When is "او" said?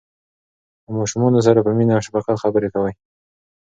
1.95-2.03